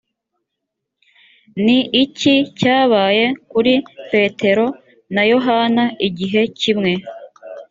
ni 1.63 1.79
iki 2.03 2.33
cyabaye 2.59 3.25
kuri 3.51 3.73
petero 4.11 4.65
na 5.13 5.23
yohana 5.31 5.83
igihe 6.07 6.41
kimwe? 6.59 6.91